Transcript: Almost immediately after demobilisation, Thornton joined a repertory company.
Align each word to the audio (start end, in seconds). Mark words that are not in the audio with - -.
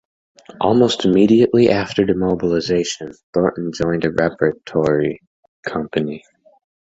Almost 0.59 1.05
immediately 1.05 1.69
after 1.69 2.05
demobilisation, 2.05 3.13
Thornton 3.35 3.71
joined 3.71 4.03
a 4.03 4.11
repertory 4.11 5.21
company. 5.61 6.23